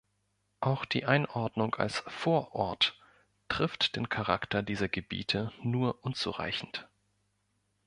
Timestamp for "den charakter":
3.95-4.63